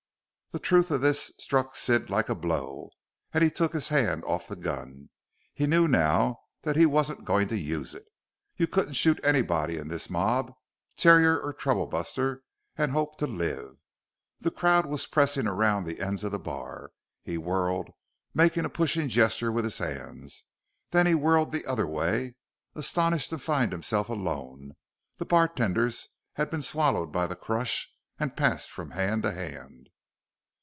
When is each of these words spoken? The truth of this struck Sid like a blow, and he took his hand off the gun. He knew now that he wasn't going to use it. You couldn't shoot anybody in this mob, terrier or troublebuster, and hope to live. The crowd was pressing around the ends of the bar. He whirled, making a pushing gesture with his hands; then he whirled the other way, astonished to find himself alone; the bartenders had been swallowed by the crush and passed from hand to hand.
The 0.53 0.59
truth 0.59 0.91
of 0.91 0.99
this 0.99 1.31
struck 1.39 1.77
Sid 1.77 2.09
like 2.09 2.27
a 2.27 2.35
blow, 2.35 2.89
and 3.33 3.41
he 3.41 3.49
took 3.49 3.71
his 3.71 3.87
hand 3.87 4.25
off 4.25 4.49
the 4.49 4.57
gun. 4.57 5.09
He 5.53 5.65
knew 5.65 5.87
now 5.87 6.41
that 6.63 6.75
he 6.75 6.85
wasn't 6.85 7.23
going 7.23 7.47
to 7.47 7.57
use 7.57 7.95
it. 7.95 8.03
You 8.57 8.67
couldn't 8.67 8.95
shoot 8.95 9.17
anybody 9.23 9.77
in 9.77 9.87
this 9.87 10.09
mob, 10.09 10.51
terrier 10.97 11.39
or 11.39 11.53
troublebuster, 11.53 12.41
and 12.75 12.91
hope 12.91 13.17
to 13.19 13.27
live. 13.27 13.77
The 14.41 14.51
crowd 14.51 14.85
was 14.87 15.07
pressing 15.07 15.47
around 15.47 15.85
the 15.85 16.01
ends 16.01 16.21
of 16.25 16.33
the 16.33 16.37
bar. 16.37 16.91
He 17.23 17.37
whirled, 17.37 17.89
making 18.33 18.65
a 18.65 18.69
pushing 18.69 19.07
gesture 19.07 19.53
with 19.53 19.63
his 19.63 19.77
hands; 19.77 20.43
then 20.89 21.05
he 21.07 21.15
whirled 21.15 21.51
the 21.51 21.65
other 21.65 21.87
way, 21.87 22.35
astonished 22.75 23.29
to 23.29 23.37
find 23.37 23.71
himself 23.71 24.09
alone; 24.09 24.73
the 25.15 25.23
bartenders 25.25 26.09
had 26.33 26.49
been 26.49 26.61
swallowed 26.61 27.13
by 27.13 27.25
the 27.25 27.37
crush 27.37 27.89
and 28.19 28.35
passed 28.35 28.69
from 28.69 28.91
hand 28.91 29.23
to 29.23 29.31
hand. 29.31 29.87